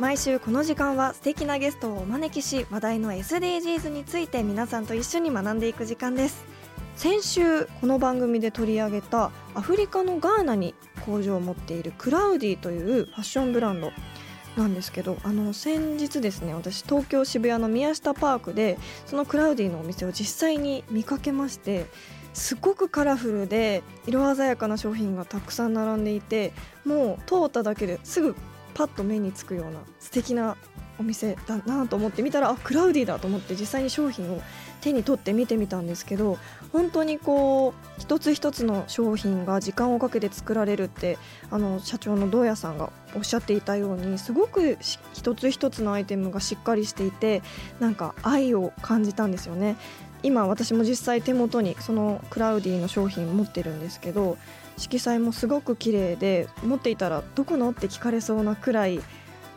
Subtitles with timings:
[0.00, 6.44] 毎週この時間は素敵なゲストをお招きし話題の SDGs について皆さんと一緒に学んでいく時間です。
[6.96, 13.90] 先週この番組で取り上げたアフリカのガーナに工場を持っているクラウディというファッションブランド
[14.56, 21.86] なんですけどあの先日ですね私東京渋谷の宮下パークでそのクラウディのお店を実際に見かけまして
[22.32, 26.52] すごくカラフルで色鮮やかな商品がたくさん並んでいて
[26.84, 28.36] もう通っただけですぐ
[28.74, 30.56] パッと目につくような素敵な
[30.98, 34.42] お店だなと思って見たらあクラウディだと思って実際に商品を
[34.80, 36.38] 手に取って見てみたんですけど
[36.72, 41.18] 本当にこう一つ一つの商品が時間をかけて作られるって
[41.50, 44.76] あの社長の堂谷さんがおっしゃっていたようにすごく
[45.14, 47.42] 一つ一つのアイテムがしっかりしていて
[47.80, 49.76] なんか愛を感じたんですよね。
[50.24, 54.36] 今私も実際手元にそのクラウディの商品持ってるんですけど
[54.76, 59.00] 色彩もすごく綺麗で持っていたらどこのって聞かれそうなくらい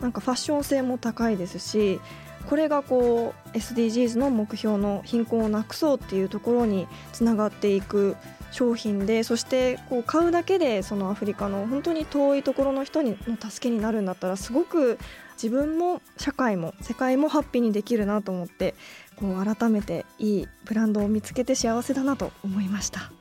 [0.01, 1.99] なんかファッション性も高いですし
[2.47, 8.15] これがこう SDGs の目標の貧困をなくそうっていうところにつながっていく
[8.51, 14.97] 商品でそしてこう買うだけでそのアフリカの本当に遠いところの人にの助けになるんだったらすごく
[15.41, 18.75] 自分も社会も世界もハッピーにできるなと思って
[19.19, 23.11] こう改めていいブランドを見つけて幸せだなと思いました。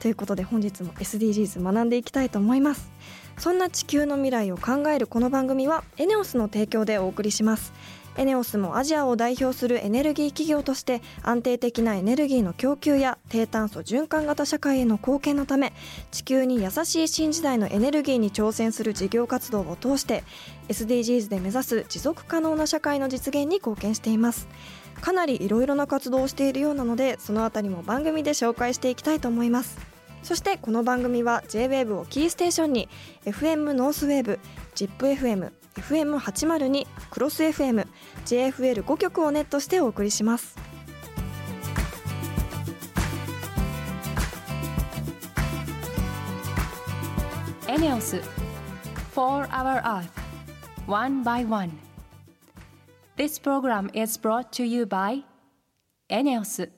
[0.00, 2.90] ということで本日も SDGs 学んでいきたいと思います。
[3.38, 7.72] そんな地球の未来を考えるこの番組はエネオスの提供でお送りします。
[8.16, 15.72] エネオスもアジアを代表するエネルギー企業として安定的なエネルギーの供給や低炭素循環型社会への貢献のため
[16.12, 20.22] 地球に優しい新時代のエネルギーに挑戦する事業活動を通して
[20.68, 24.46] SDGs で目指す持続可能な社会の実現に貢献しています。
[25.00, 29.78] かなりいろいろな活動をしているようなのでそのあたりも番組で紹介していきたいと思います。
[30.22, 32.88] そしてこの番組は JWAVE をキーステーションに
[33.26, 34.38] FM ノースウェーブ
[34.74, 37.86] ZIPFM FM802 クロス FM
[38.26, 40.56] JFL5 曲をネットしてお送りします
[47.68, 48.20] エネオス
[49.14, 50.08] 4 Our Earth
[50.86, 51.70] One by One
[53.16, 55.24] This program is brought to you by
[56.08, 56.70] エネオス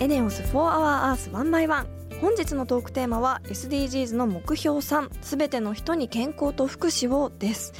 [0.00, 7.72] エネオス4 Hour Earth 1 by 1本日のトークテーマは SDGs の目標3すべての人に健康と福祉をです。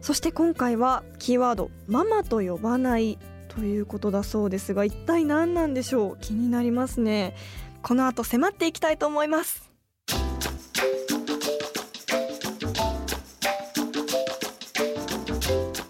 [0.00, 6.18] そして今回はキーワードママと呼ばないということだそうですが一体何なんでしょう？
[6.20, 7.36] 気になりますね。
[7.82, 9.70] この後迫っていきたいと思います。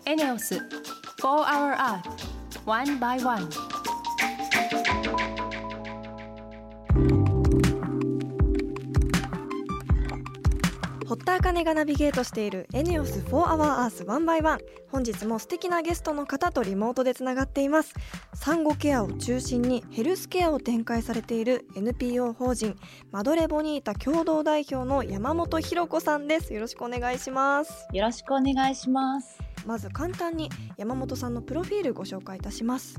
[0.04, 0.62] エネオス4
[1.22, 2.00] Hour Earth
[2.64, 3.20] One by
[11.26, 14.58] One 堀田茜がナビゲートしているエネオス4 Hour Earth 1 by 1
[14.92, 17.94] 本日も素敵なゲストの方とリモートでつながっています。
[18.32, 22.76] 産後ケアを中心にヘルスケアを展開されている NPO 法人
[23.10, 26.54] マドレボニータ共同代表の山本博子さんです。
[26.54, 27.88] よろしくお願いします。
[27.92, 29.46] よろしくお願いします。
[29.66, 32.98] まず簡単に山本さんのプロフィールご紹介いたします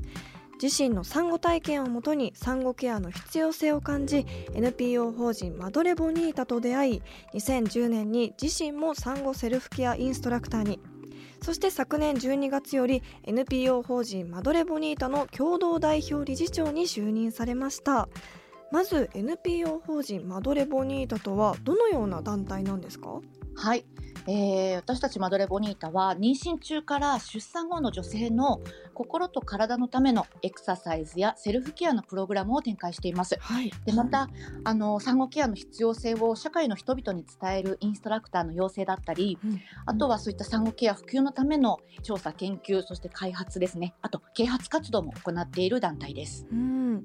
[0.60, 7.02] 自身の産後体験をもとに産後ケアの必要性を感じ NPO 法人マドレボニータと出会い
[7.34, 10.80] 2010年に自身も産後セルフケアインストラクターに。
[11.40, 18.08] そして昨年12月より NPO 法人マドレボニータの共同代表理事長に就任されました。
[18.70, 23.20] まず NPO 法人マドレボニータとはどのような団体なんですか？
[23.60, 23.84] はい、
[24.28, 28.60] えー、私たちマドレボニータは妊娠中から出産後の女性の
[28.94, 33.36] 心と体のためのエクササイズやセルフケアのプログラムを展開しています。
[33.40, 33.72] はい。
[33.84, 34.28] でまた
[34.62, 39.60] あの産後ケアの必要性を社会の人々に伝えるインストラクターの養成だったり、うん。
[39.86, 43.94] あとはそういった産後ケア普及のための調査研究そして開発ですね。
[44.02, 46.46] あと啓発活動も行っている団体です。
[46.52, 47.04] うん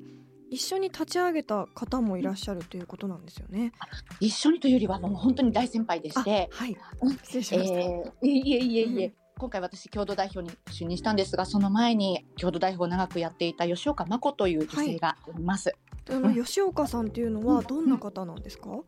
[0.53, 3.71] 一緒に立ち上げた方もいらっしゃるということなんですよね。
[4.19, 6.77] 一緒にというよりはもう本当に大先輩でして、はい。
[7.01, 7.79] うん失礼しました。
[7.79, 15.75] えーいえいえいえ、今回私共同代表に就任したんですがその前に共同代表を長くやっていた吉岡真子という女性がいます、
[16.07, 18.83] はい、吉岡さんっていうのはどんな方なんですか、うんうん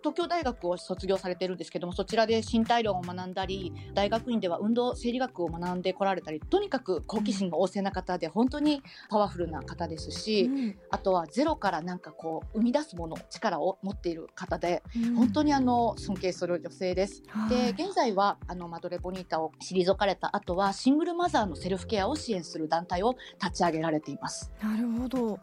[0.00, 17.22] 東京大学を卒業されてるんですけどもそちらで身体論を学んだり大学院では運動生理学を学んでこられたりとにかく好奇心が旺盛な方で本当にパワフルな方ですし、うん、あとはゼロからなんかこう生み出すもの力を持っている方で、うん、本当にあの尊敬する女性です。
[17.48, 24.52] で現在はあのマドレ・ボニータを退かれた後はシングルマザーのセルフケアを支援する団体を立ち上げられています。
[24.62, 25.38] なるほど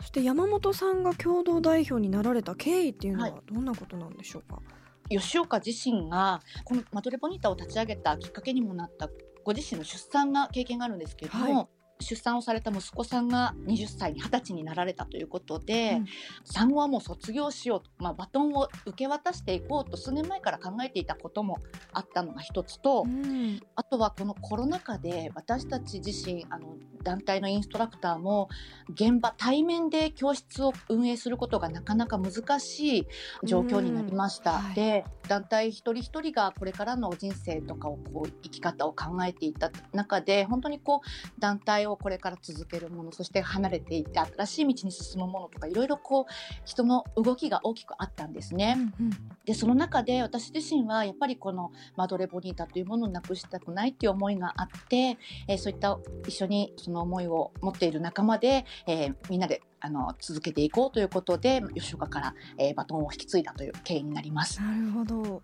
[0.00, 4.62] そして山本さんが共同代表になられた経緯っていうのはどんなことなんでしょうか、は
[5.08, 9.08] い、吉岡自身がこのマドレボニータを立ち上げたきっかけにもなった
[9.44, 11.68] ご自身の出産が経験があるんですけれども、はい
[12.00, 16.06] 出産をされた息子さんが20歳に20歳になられたということで、うん、
[16.44, 21.58] 産後はもう卒業しようと、まあ、バトンを受け渡していこうと数年前から考えていたことも
[21.92, 28.48] あったのが一つと、うん、あとはこのコロナ禍で私たち自身あの団体のインストラクターも
[28.90, 33.06] 現場対面で教室を運営することがなかなか難しい
[33.44, 34.58] 状況になりました。
[34.58, 46.24] はい、で団体一人一人がこれからの人生とかをこう生き方を考えていた中で本当にこう団体をこれから続けるものそして離れていって新しい道に進むものとかいろいろこう
[46.64, 48.76] 人の動きが大きくあったんですね。
[48.98, 49.12] うんうん、
[49.44, 55.18] でその中で私自身はやっぱりこのマドレ・ボニータというものをなくしたくないっていう思いがあって、
[55.48, 64.60] えー、そういった一緒にその思いを持っている仲間で、えー、みんなであの続けていこうということで吉岡から、えー、バトンを引き継いだという経緯になります。
[64.60, 65.42] なるほど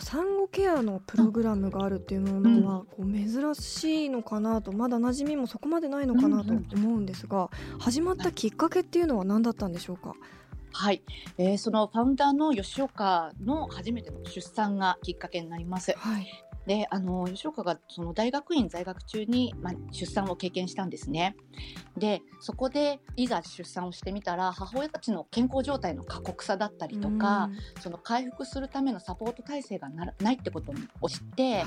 [0.00, 10.14] 産後ケアのプログラムがあるっていうのは、こう珍しいのかなとまだ馴染みもそこまでないのかなと思うんですが、始まったきっかけっていうのは何だったんでしょうか？
[10.72, 11.02] はい、
[11.38, 15.94] えー、そのファウンダーの吉岡の初めての出産がきっかけになります。
[15.96, 16.26] はい、
[16.68, 21.34] であの吉岡がその大学院在学中に、まあ、出産を経験したんですね。
[21.96, 27.48] でそこでいざ出産をしてみたら母親たちの健康状態の過酷さだったりとか、
[27.80, 31.64] その回復するためのサポート体制がないってことを知って、はい、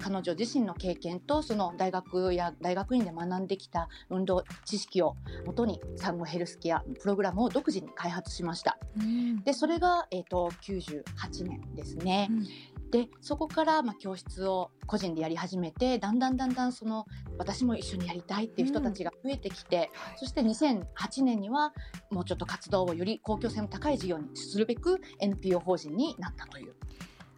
[0.00, 5.14] 彼女自身の経験とその大学や大学院で学んできた運動知識を
[5.46, 8.76] もとに産後ヘルスケアプログラムを独自に開発しました。
[9.44, 12.26] でそれが、えーと、98年ですね。
[12.28, 17.06] うんでそこからまあ教室を個人でやり始めてだんだんだんだんその
[17.38, 21.72] 私も一緒にやりたいっていう人たちが増えてきて、うん、そして2008年には
[22.10, 26.74] もうちょっと活動をより公共性の高い事業にするべく NPO 法人になったという。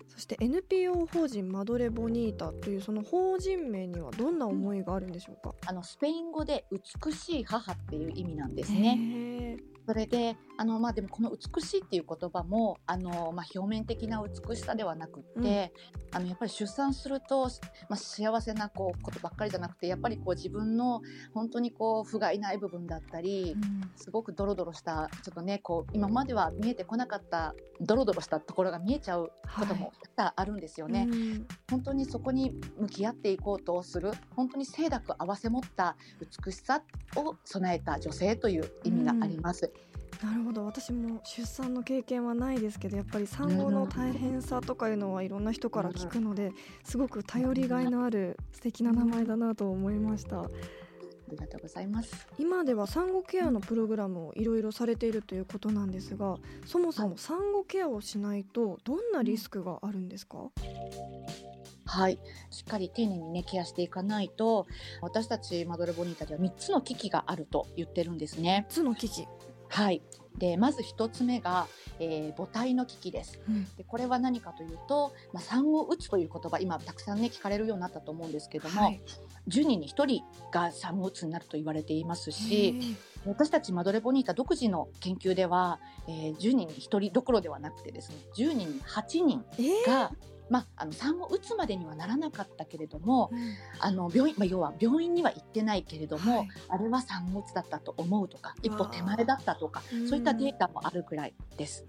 [0.09, 9.57] そして NPO 法人マドレ・ボニータというその法人名にはどんな思いがあるんでしょうか、あのスペイン語で美しい母っていう意味なんですね。
[9.87, 15.73] それであのまあでもこの美しいっていう言葉もあのまあ表面的な美しさではなくって、
[16.13, 17.49] うん、あのやっぱり出産すると
[17.89, 21.03] まあ幸せなこうことばっかりじゃなくてやっぱりこう自分の
[21.35, 31.01] 本当にこう不甲斐ない部分だったり、うん、すごくドロドロしたちょっとねこう今までは見えてこなかったドロドロしたところが見えちゃうこともあるんですよね。
[31.01, 35.97] はいうん、本当にそこに向き合っていこうとする本当に清濁合わせ持った
[36.45, 36.83] 美しさ
[37.17, 39.74] を備えた女性という意味があります。
[40.25, 40.65] なるほど。
[40.65, 50.41] 私も出産の経験はないですけどやっぱり産後の大変さとかいうのはいろんな人から聞くのですごく頼りがいのある素敵な名前だなと思いました。
[50.41, 50.49] あ
[51.31, 52.27] りがとうございます。
[52.39, 60.39] 今では産後ケアのプログラムをいろいろされているということなんですがそもそも産後ケアをしないとどんなリスクがあるんですか？
[61.87, 62.19] はい、
[62.51, 64.67] しっかり丁寧にねケアしていかないと
[65.03, 68.67] 私たちマドレボニータでは3つの危機があると言ってるんですね。
[68.71, 69.27] 3つの危機
[69.75, 70.03] はい。
[70.39, 71.69] でまず1つ目が、
[72.01, 79.01] えー、母体の危機です、うん、でこれは何かというと、まあ、産後うつという言葉今たくさんね聞かれるようになったと思うんですけども、はい、
[79.49, 85.79] 10人に1人が産後うつになると言われていますし私たちマドレボニータ独自の研究では、
[86.09, 89.45] えー、10人に1人どころではなくてですね10人に8人
[89.87, 101.87] が、えーまあ、あの産後打つまでにはならなかったけれども、うん、あの病院、まあ、要は病院には行ってないけれども、はい、あれは産後うつだったと思うとか一歩手前だったとかそういったデータもあるくらいです。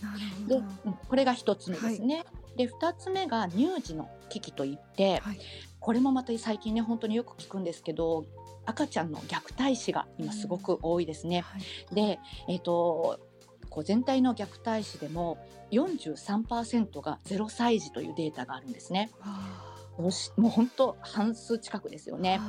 [0.48, 0.62] で、
[1.10, 2.18] これが1つ目ですね。
[2.18, 2.22] は
[2.56, 5.40] い、で2つ目が乳児の危機といって、はい、
[5.80, 8.26] これもまた最近ね本当によく聞くんですけど
[8.66, 11.44] 赤ちゃんの虐待死が今すごく多いですね。
[11.92, 13.20] で、えーと
[13.70, 15.38] こう全体の虐待死でも
[15.72, 19.12] 43%が0歳児というデータがあるんですね。
[19.98, 22.40] もう本当半数近くですよね。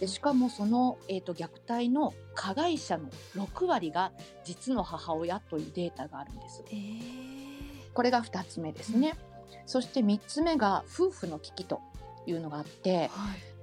[0.00, 4.12] でしかもその、えーと、虐待の加害者の6割が
[4.44, 6.62] 実の母親というデータがあるんです。
[6.70, 9.14] えー、これが2つ目ですね。
[9.16, 11.80] うん、そして3つ目が夫婦の危機と
[12.26, 13.10] いうのがあって、はい、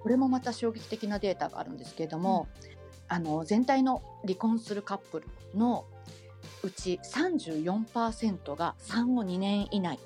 [0.01, 2.75] これもまた衝撃的なデータがあるんですけれども、うん、
[3.07, 5.85] あの全体の離婚するカップルの
[6.63, 9.99] うち34%が産後2年以内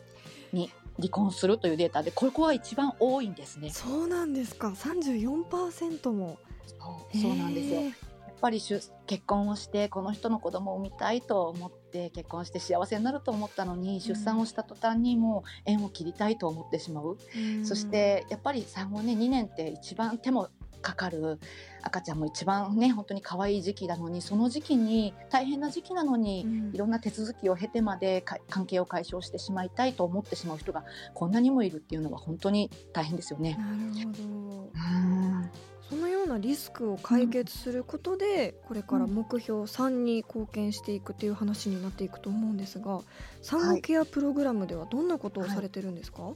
[0.54, 3.70] に離婚するというデータでここは一番多いんですね。
[3.70, 4.70] そうなんですか。
[4.70, 6.38] 34%も。
[6.68, 7.82] そうそうなんですよ。
[7.82, 7.94] やっ
[8.42, 17.18] ぱり結婚をしてこの人の子供を産みたいと思って結婚して幸せになると思ったのに、出産をした途端にもう縁を切りたいと思ってしまう、
[17.62, 20.48] うそしてやっぱり産後ね2年って一番手も
[20.82, 21.40] かかる。
[21.82, 30.84] 赤ちゃんも一番ね本当に可愛い時期なのにその時期に大変な時期なのに、うん、いろんな手続きを経てまで関係を解消してしまいたいと思ってしまう人が
[31.14, 33.58] こんなにもいるっていうのは本当に大変ですよね。
[33.58, 34.24] なるほど。
[34.24, 35.50] うん。
[35.90, 43.02] そのようなリスクを解決することで、これから目標3に貢献していくという話になっていくと思うんですが
[43.42, 46.36] 産後ケアプログラムではどんなことをされてるんですか、はい、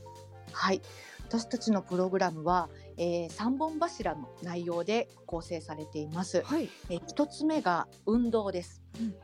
[0.52, 0.82] はい、
[1.34, 6.42] 私たちのプログラムはえー、3本柱の内容で構成されています。
[6.44, 8.82] はい、えー、1つ目が運動です。
[9.00, 9.16] うん。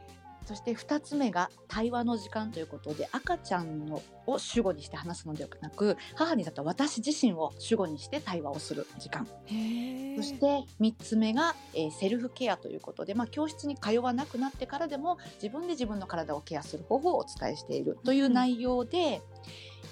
[0.46, 9.28] そして2つ目が対話の時間ということで赤ちゃんのを主語にして話すのではなく母にだった私自身を主語にして対話をする時間。
[9.28, 19.22] そして3つ目が、えー、セルフケアということで、まあ、教室に通わなくなってからでも自分で自分の体をケアする方法をお伝えしているという内容で、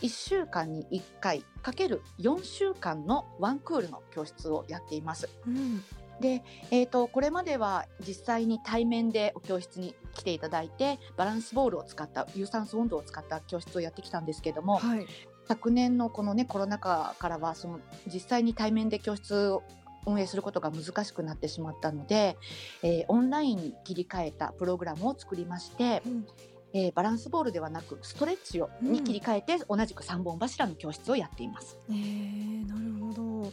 [0.02, 5.30] 1週間に1回かける4週間のワンクールの教室をやっています。
[5.46, 5.84] うん。
[6.20, 15.06] で、えーと、これまでは実際に対面でお教室に来ていただいてバランスボールを使った有酸素運動を使った教室をやってきたんですけども、はい、
[15.48, 17.80] 昨年のこのねコロナ禍からはその
[18.12, 19.64] 実際に対面で教室を
[20.08, 22.38] 運営することが難しくなってしまったので、
[22.82, 26.26] えー、オンラインに切り替えたプログラムを作りまして、うん
[26.74, 31.80] えー、バランスボールではなくストレッチを、に切り替えて、同じく3本柱の教室をやっています。
[31.90, 33.52] えー、なるほど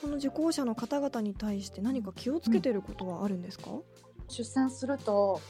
[0.00, 3.82] その受講者の方々に対して何か気をつけてることはあるんですか、うん、
[4.28, 5.40] 出産すると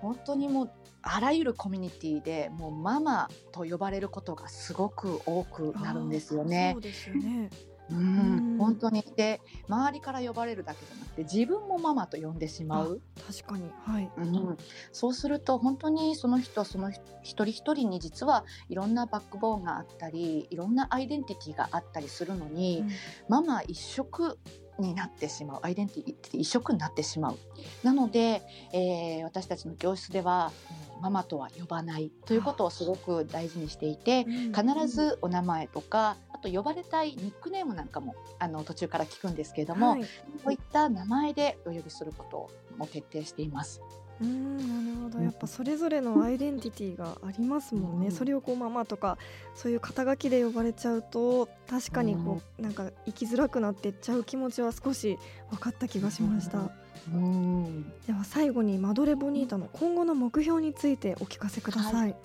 [0.00, 0.70] 本当にもう
[1.02, 6.70] あらゆるコミュニティでもうママと呼ばれることがすごく多くなるんですよね。
[6.72, 7.50] そうですよね
[7.90, 9.04] うん、本当に。
[9.16, 13.00] で周りから呼ばれるだけじゃなくて自分もママと呼んでしまう。
[13.26, 14.56] 確かに、はい、うん、
[14.92, 22.90] そうすると本当にその人その一人一人に実はいろんなバックボーンがあったりいろんなアイデンティティがあったりするのに、うん、
[23.28, 24.38] ママ一色
[24.78, 25.60] になってしまう。
[25.62, 27.38] アイデンティティ一色になってしまう。
[27.82, 30.52] なので、えー、私たちの教室では、
[31.00, 40.06] ママとは呼ばないということをすごく大事にしていて、必ずお名前とかと呼ばれたいニックネームなんかもあの途中から聞くんですけれども、はい、こ
[40.46, 43.80] ういった名前でお呼びすることも徹底しています。
[44.20, 45.24] うんなるほど。
[45.24, 49.18] やっぱそれぞれのアイデンティティがありますもんね、うん、それをこうママとか
[49.54, 55.18] そういう肩書きで呼ばれちゃうと確かにこう、うん、なんか生きづらくなっていっちゃう気持ちは少し
[55.50, 56.70] 分かった気がしました、
[57.12, 61.94] うん、では最後にマドレボニータの今後の目標についてお聞かせください。
[61.94, 62.16] はい、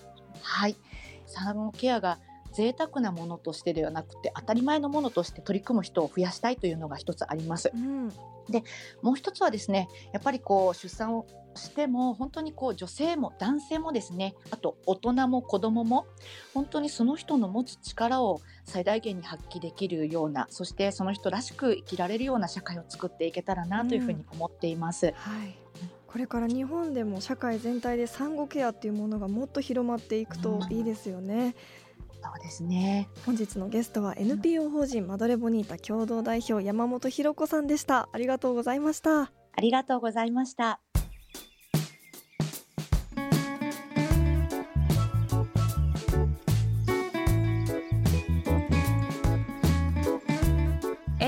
[0.41, 0.75] はい、
[1.25, 2.19] 産後ケアが
[2.53, 7.71] 贅沢なものとしてではなくて当たり前のものとして取り組む人を増やしたいというのが一つあります。
[7.73, 8.09] うん、
[8.49, 8.63] で
[9.01, 16.05] もう一つはですねやっぱりこう出産をしても本当にこう女性も男性もですねあと大人も子供も
[16.53, 25.07] 本当にその人の持つ力を最大限に発揮できるようなそしてその人らしく生きられるような社会を作っていけたらなというふうに思っています。
[25.07, 25.57] うん、はい。
[26.07, 31.45] これから日本でも社会全体で産後ケアっていうものがもっと広まっていくといいですよね。
[31.45, 31.53] うん
[32.21, 33.07] そうですね。
[33.25, 38.09] 本日のゲストは NPO 法人マドレボニータ共同代表山本博子さんでした。
[38.11, 39.31] ありがとうございました。
[39.59, 40.79] ありがとうございました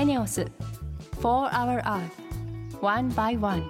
[0.02, 0.44] エネオス
[1.20, 2.10] For Our Earth
[2.80, 3.62] One by One.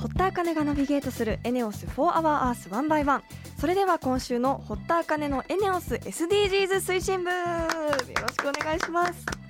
[0.00, 3.22] ホッターカネがナビゲートするエネオス4 Hour Earth 1 by 1
[3.56, 7.30] それでは今週の堀田茜のエネオス SDGs 推進部。
[7.30, 7.36] よ
[8.20, 9.45] ろしくお願いします。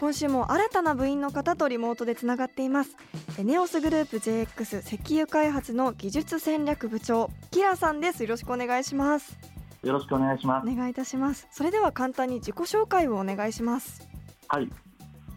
[0.00, 2.96] 今週も新たな部員の方とリモートでつながっています。
[3.38, 8.22] エネオスグループ JX 石油開発の技術戦略部長キラさんです。
[8.24, 9.38] よろしくお願いします。
[9.82, 10.68] よろしくお願いします。
[10.68, 11.46] お願いいたします。
[11.50, 14.06] それでは簡単に自己紹介をお願いします。
[14.48, 14.68] はい。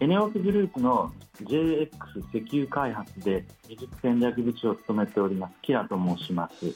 [0.00, 1.12] エネオスグループの
[1.42, 1.88] JX
[2.32, 6.74] 石油開発で技術戦略部長を務めておりますキラと申します。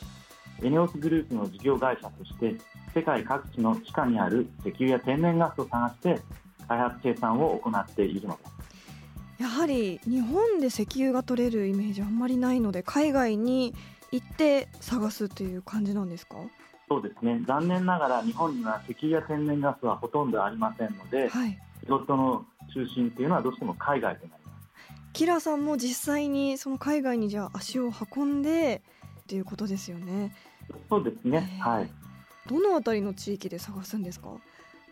[0.62, 2.54] エネオスグループの事業会社として
[2.94, 6.20] 世界各地の地下にある石油や天然ガスを探して
[6.68, 8.44] 開発生産を行っているので
[9.38, 13.74] すやはり日本で石油が取れるイメージあんまりないので海外に
[14.12, 16.36] 行って探すという感じなんですか？
[16.88, 17.42] そうですね。
[17.46, 28.82] 残念ながら日本には石油や天然ガスはほとんどありませんので、はい、仕事の中心っていうのはどうしても海外となりますキラさんも実際にその海外にじゃあ足を運んで
[29.22, 30.36] っていうことですよね。
[30.90, 31.58] そうですね。
[31.60, 31.90] はい。
[32.46, 34.28] どのあたりの地域で探すんですか？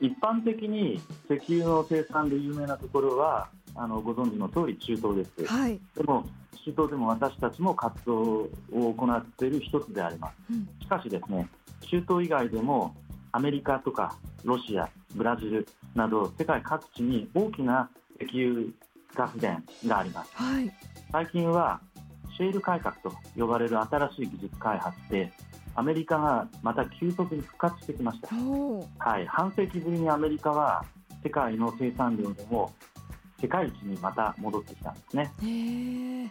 [0.01, 6.25] 一般的に石油の生産で有名なところはあのご存知の通り中東です、はい、でも
[6.65, 11.49] 中東でも私たちも活動を行っている一つであります、うん、しかしですね
[11.83, 12.95] 中東以外でも
[13.33, 17.91] アメリカとかロシアブラジルなど世界各地に大きな
[18.21, 18.67] 石油
[19.15, 20.73] ガス田があります、はい、
[21.13, 21.81] 最近は
[22.37, 25.33] シェール改革と呼ばれる新しい技術開発で
[25.81, 28.29] アメリカがまた急速に復活してきました、
[29.03, 30.85] はい、半世紀ぶりにアメリカは
[31.25, 32.71] 世界の生産量でも
[33.41, 36.31] 世界一にまた戻ってきたんですね。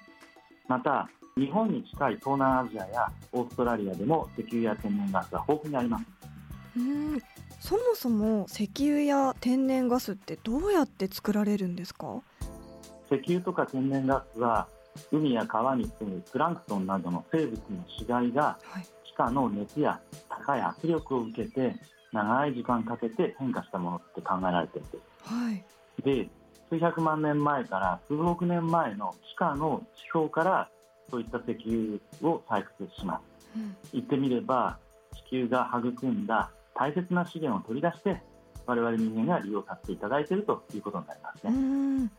[0.68, 6.06] また日本に近い東南アジアやオーストラリアでも石油や天然ガスは豊富にあります。
[6.78, 7.20] うん。
[7.60, 12.22] そもそも石油や天然ガスってどうやって作られるんですか？
[13.12, 14.68] 石油とか天然ガスは
[15.12, 20.00] 海や川に住むプランクトンなどの生物の死骸が地下の熱や
[20.30, 21.76] 高い圧力を受けて
[22.14, 25.34] 長い時間かけて変化したものって考えられているんです。
[25.34, 25.64] はい、
[26.04, 26.30] で
[26.70, 30.70] 数百万年前から数億年前の地下の地表から
[31.12, 31.58] そういった石
[32.22, 34.78] 油を採掘します、うん、言ってみれば
[35.28, 38.22] 地球が育んだ大切な資源を取り出して
[38.66, 42.10] 我々人間が利用させていただいているということになりますね。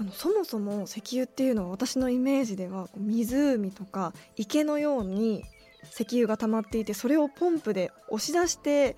[0.00, 5.44] あのそもそも石油っていうのは私のイメージでは湖とか池のように
[5.84, 8.96] 石油が溜まっていてそれをポンプで押し出して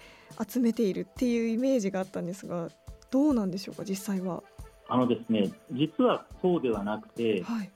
[0.49, 2.69] 集めているっていうイメージがあったんですが
[3.11, 4.43] どうなんでしょうか実際は。
[4.89, 7.71] あのですね実はそうではなくて、はい、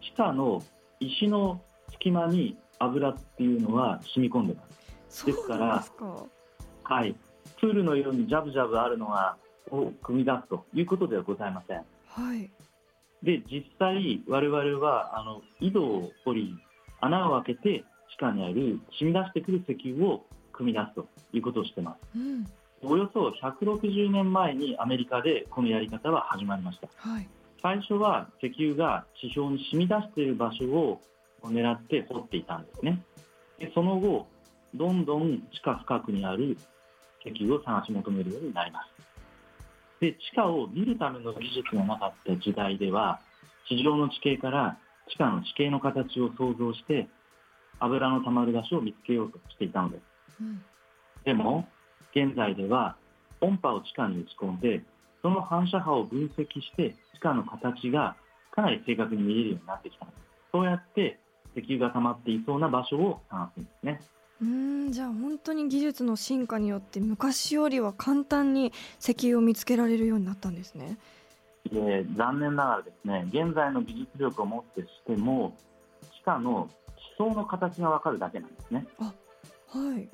[0.00, 0.62] 地下の
[1.00, 4.62] 石の隙間に油っていうのは染み込んでま
[5.08, 5.26] す。
[5.26, 5.84] ですから
[6.84, 7.14] はい、
[7.60, 9.36] プールのようにジャブジャブあるのは
[9.70, 11.76] を組み出すということではございません。
[12.08, 12.50] はい、
[13.22, 16.56] で実際我々はあの井戸を掘り
[17.00, 17.84] 穴を開けて
[18.16, 22.18] 地下にある染み出してくる石油を組み出すということをしてます。
[22.18, 22.46] うん。
[22.84, 27.28] およそ160年前にアメリカでこのやり方は始まりました、はい、
[27.62, 31.00] 最初は石油が地表に染み出している場所を
[31.44, 33.00] 狙って掘っていたんですね。
[33.58, 34.26] でその後
[34.74, 36.56] どんどん地下深くにある
[37.24, 38.92] 石油を探し求めるようになります。
[40.00, 43.20] で地下を見るための技術がなかった時代では
[43.68, 44.76] 地上の地形から
[45.08, 47.06] 地下の地形の形を想像して
[47.84, 50.02] 油のたまる場所を見つけようとしていたのです、
[50.40, 50.62] うん、
[51.24, 51.66] でも
[52.14, 52.96] 現在では
[53.40, 54.82] 音波を地下に打ち込んで
[55.22, 58.16] その反射波を分析して地下の形が
[58.50, 60.22] かなり正確に見えるようになってきたのです。
[60.52, 61.18] そうやって
[61.56, 64.00] 石油が溜まっていそうな場所を探すんですね。
[64.42, 70.98] うんじゃあ本当に技術の進化によって昔よりは簡単に石油を見つけられるようになったんですね。
[71.72, 75.56] え残念ながらですね現在の技術力をもってしても
[76.20, 76.68] 地下の
[77.14, 79.12] 地層の形がわかるだけなんですねあ
[79.68, 80.08] はい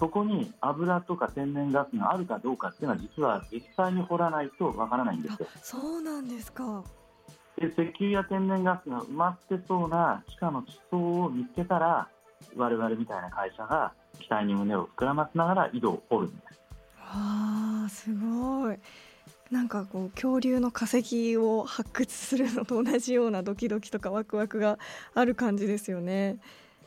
[0.00, 5.48] そこに油とか天然ガスがあるかどうかっていうのは実は実際に掘らないとわからないんですよ。
[5.60, 6.84] そうなんですか
[7.56, 12.08] で石油や天然ガスが埋まってそうな地下の地層を見つけたら
[12.56, 16.60] 我々みたいな会社が期待に胸を膨らませながら井戸を掘るんです。
[16.96, 18.78] わあすごい
[19.50, 24.78] なんかこう恐竜の化石を発掘するのと同じようなドキドキとかワクワクが
[25.14, 26.38] ある感じですよね。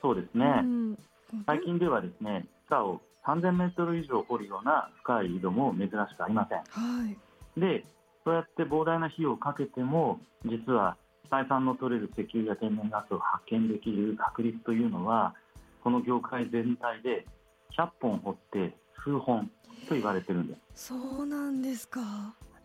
[0.01, 0.97] そうですね、うん、
[1.45, 6.59] 最近ではですね下を3000メートル以上掘るような深い井戸も珍しくありません。
[6.59, 7.85] はい、で、
[8.23, 10.97] そうやって膨大な費用をかけても、実は
[11.29, 15.35] 採算の取れる石油や天然ガスを発見できる確率というのは、
[15.83, 17.25] この業界全体で
[17.77, 19.51] 100本掘って数本
[19.87, 20.87] と言われてるんです。
[20.87, 22.01] そうなんですか。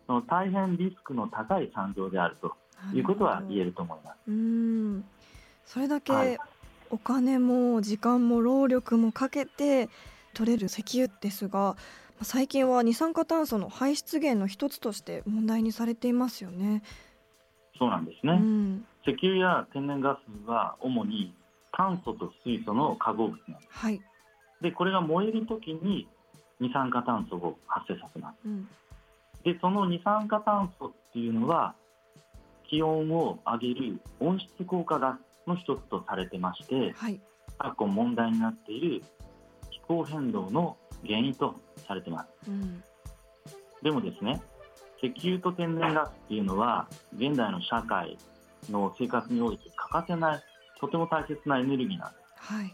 [0.07, 2.55] その大変リスクの高い産業であると
[2.93, 4.17] いうことは言えると思います。
[4.27, 5.05] うん。
[5.65, 6.37] それだけ
[6.89, 9.89] お金も時間も労力もかけて
[10.33, 11.75] 取れる石油ですが
[12.21, 16.81] 最近は二酸化炭素の排出源の一つとして問題にされていますよね。
[17.77, 21.33] そうなんですね、うん、石油や天然ガスは主に
[21.73, 24.01] 炭素と水素の化合物なんです、はい、
[24.61, 26.07] でこれが燃える時に
[26.59, 28.67] 二酸化炭素を発生させます、うん、
[29.47, 31.73] でその二酸化炭素っていうのは
[32.69, 37.21] 気温を上げる温室効果ガスの一つとされてまして、はい、
[37.57, 39.01] 昨今問題になっている
[39.71, 41.55] 気候変動の原因と
[41.87, 42.83] されてます、うん、
[43.81, 44.41] でもですね
[45.01, 48.17] 石油と天然ガスっていうのは現代の社会
[48.69, 50.43] の生活において欠かせない
[50.77, 52.53] とても大切なエネルギーなんです。
[52.53, 52.73] はい。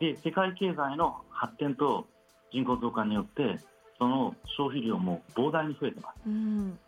[0.00, 2.08] で世界経済の発展と
[2.52, 3.60] 人口増加によって
[3.98, 6.78] その消費量も膨大に増えてますうん。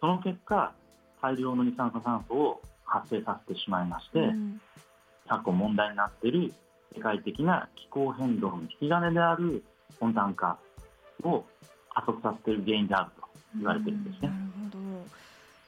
[0.00, 0.72] その結果
[1.20, 4.60] 大量の二酸化炭素を発生させてしまいまして、うん
[5.30, 6.50] 昨今問題になっている
[6.96, 9.62] 世界的な気候変動の引き金である
[10.00, 10.56] 温暖化
[11.22, 11.44] を
[11.94, 14.28] 加速させている原因であると言われてるんですね。
[14.28, 14.40] なる
[14.72, 14.78] ほ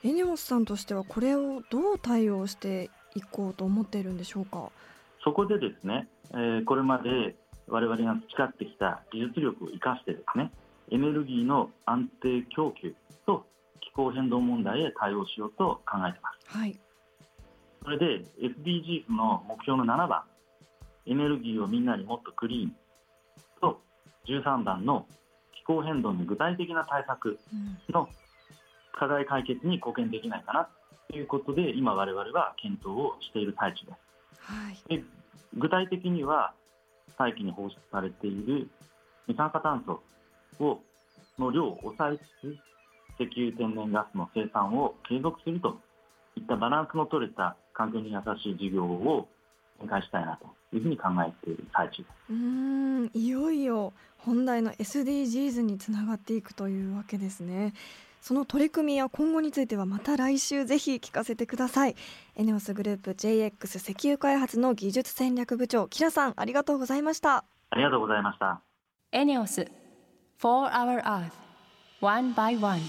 [0.02, 0.08] ど。
[0.08, 4.70] エネオスさんとしてはこれをどう対応していこうと思っているんでしょうか？
[5.22, 7.36] そこでですね、えーこれまで
[7.68, 10.50] 我々が培ってきた技術力を生かしてですね、
[10.90, 12.94] エネルギーの安定供給
[13.26, 13.46] と
[13.80, 16.58] 気候変動問題へ対応しようと考えています。
[16.58, 16.78] はい。
[17.82, 20.22] それで SDGs の目標の7番、
[21.06, 22.76] エネルギーをみんなにもっとクリーン
[23.60, 23.80] と
[24.26, 25.06] 13番の
[25.54, 28.08] 気候変動に具体的な対策うんの
[28.92, 30.68] 課題解決に貢献できないかな
[31.08, 33.98] ということで今我々は検討をしている最中です。
[34.42, 34.98] はい。
[34.98, 35.04] で
[35.56, 36.52] 具体的には
[37.18, 38.68] 大気に放出されている
[39.26, 40.02] 二酸化炭素
[40.60, 40.80] を
[41.40, 42.20] の量を抑えつ
[43.18, 45.80] つ石油天然ガスの生産を継続すると
[46.36, 49.28] いったバランスの取れた環境に優しい事業を
[49.78, 50.46] 展開したいなと
[50.76, 52.12] いうふうに考えている最中です。
[52.30, 57.72] うーん、いよいよ本題の SDGs につながっていくというわけですね。
[58.20, 61.96] その取り組みや今後についてはまた来週ぜひ聞かせてください。
[62.36, 67.44] エネオスグループ JX 石油開発の技術戦略部長キラさんありがとうございました。
[67.70, 68.60] ありがとうございました。
[69.12, 69.79] ENEOS
[70.40, 71.32] For Our Earth
[72.00, 72.80] One by One.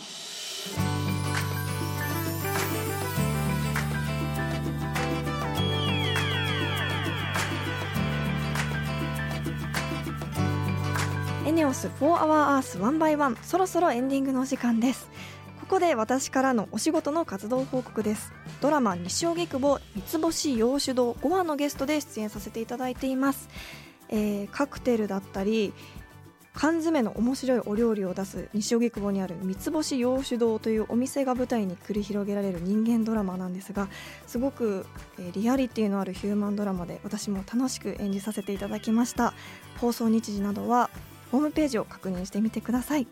[11.46, 13.36] エネオス4 Hour Earth One by One.
[13.44, 15.10] そろそろエンディングのお時間です。
[15.60, 18.32] ここで私からのお仕事の活動報告です。
[18.62, 23.50] ドラマ西荻窪三つ星洋酒堂5話のゲストで出演させていただいています、
[24.08, 25.74] えーカクテルだったり
[26.54, 33.88] 缶詰の面白いお料理を出す西荻窪にある三つ星洋酒堂というお店が舞台に繰り広げられる人間ドラマなんですが
[34.28, 34.86] すごく、
[35.34, 39.34] リアリティのあるヒューマンドラマで私も楽しく演じさせていただきました。
[39.80, 40.90] 放送日時などは
[41.32, 43.08] ホームページを確認してみてください。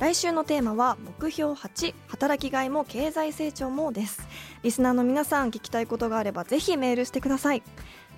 [0.00, 4.26] 来週のテーマは目標8働きがいも経済成長もです。
[4.62, 7.62] リスナーの皆さん聞きたいことがあればぜひメールしてください。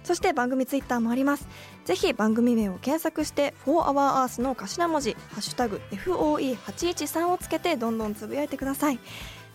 [0.06, 1.48] そして番組ツイッターもあります。
[1.84, 9.00] ぜひ番組名を検索して「4HourEarth」の頭文字「ハッシュタグ #FOE813」をつけてどんどんつぶやいてください。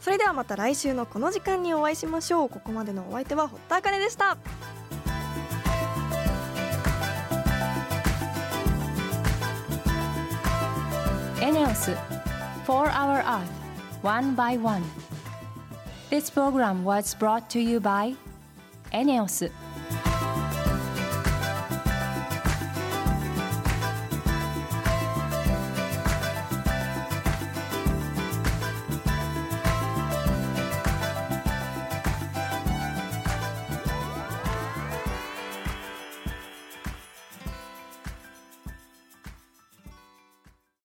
[0.01, 2.49] それではまた来週のこの時間にお会いしましょう。
[2.49, 4.37] ここまでのお相手は堀田茜でした。
[11.39, 11.95] エネオス
[12.65, 13.39] For Our Earth
[14.03, 14.83] One by One
[16.09, 18.17] This program was brought to you by
[18.91, 19.49] エネオス